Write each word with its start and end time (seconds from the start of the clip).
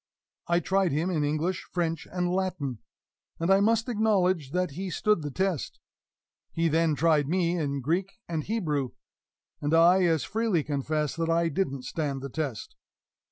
I 0.47 0.59
tried 0.61 0.91
him 0.91 1.11
in 1.11 1.23
English, 1.23 1.61
French 1.71 2.07
and 2.11 2.33
Latin, 2.33 2.79
and 3.39 3.51
I 3.51 3.59
must 3.59 3.87
acknowledge 3.87 4.49
that 4.49 4.71
he 4.71 4.89
stood 4.89 5.21
the 5.21 5.29
test; 5.29 5.79
he 6.51 6.69
then 6.69 6.95
tried 6.95 7.29
me 7.29 7.55
in 7.55 7.81
Greek 7.81 8.13
and 8.27 8.43
Hebrew, 8.43 8.93
and 9.61 9.75
I 9.75 10.01
as 10.05 10.23
freely 10.23 10.63
confess 10.63 11.15
that 11.17 11.29
I 11.29 11.49
didn't 11.49 11.83
stand 11.83 12.23
the 12.23 12.29
test. 12.29 12.75